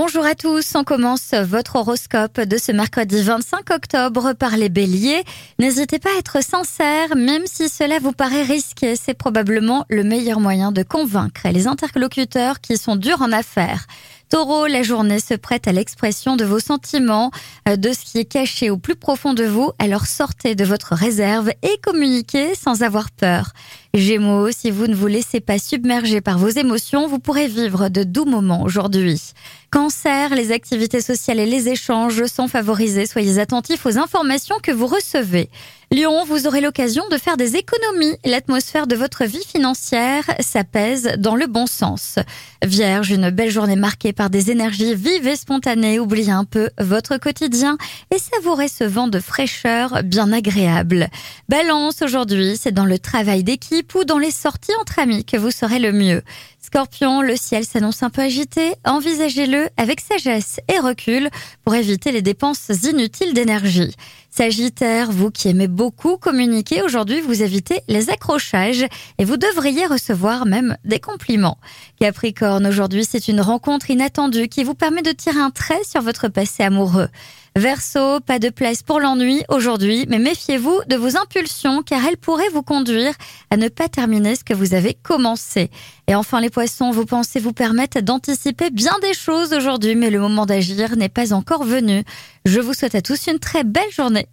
[0.00, 5.24] Bonjour à tous, on commence votre horoscope de ce mercredi 25 octobre par les béliers.
[5.58, 10.38] N'hésitez pas à être sincère, même si cela vous paraît risqué, c'est probablement le meilleur
[10.38, 13.88] moyen de convaincre les interlocuteurs qui sont durs en affaires.
[14.28, 17.32] Taureau, la journée se prête à l'expression de vos sentiments,
[17.66, 20.94] euh, de ce qui est caché au plus profond de vous, alors sortez de votre
[20.94, 23.52] réserve et communiquez sans avoir peur.
[23.98, 28.04] Gémeaux, si vous ne vous laissez pas submerger par vos émotions, vous pourrez vivre de
[28.04, 29.32] doux moments aujourd'hui.
[29.70, 33.06] Cancer, les activités sociales et les échanges sont favorisés.
[33.06, 35.50] Soyez attentifs aux informations que vous recevez.
[35.90, 38.16] Lion, vous aurez l'occasion de faire des économies.
[38.24, 42.16] L'atmosphère de votre vie financière s'apaise dans le bon sens.
[42.62, 45.98] Vierge, une belle journée marquée par des énergies vives et spontanées.
[45.98, 47.78] Oubliez un peu votre quotidien
[48.14, 51.08] et savourez ce vent de fraîcheur bien agréable.
[51.48, 55.78] Balance, aujourd'hui, c'est dans le travail d'équipe dans les sorties entre amis que vous serez
[55.78, 56.22] le mieux.
[56.60, 58.74] Scorpion, le ciel s'annonce un peu agité.
[58.84, 61.30] Envisagez-le avec sagesse et recul
[61.64, 63.94] pour éviter les dépenses inutiles d'énergie.
[64.38, 68.86] Sagittaire, vous qui aimez beaucoup communiquer, aujourd'hui vous évitez les accrochages
[69.18, 71.58] et vous devriez recevoir même des compliments.
[71.98, 76.28] Capricorne, aujourd'hui c'est une rencontre inattendue qui vous permet de tirer un trait sur votre
[76.28, 77.08] passé amoureux.
[77.56, 82.50] Verseau, pas de place pour l'ennui aujourd'hui, mais méfiez-vous de vos impulsions car elles pourraient
[82.52, 83.14] vous conduire
[83.50, 85.68] à ne pas terminer ce que vous avez commencé.
[86.06, 90.20] Et enfin les poissons, vos pensées vous permettent d'anticiper bien des choses aujourd'hui, mais le
[90.20, 92.04] moment d'agir n'est pas encore venu.
[92.44, 94.27] Je vous souhaite à tous une très belle journée.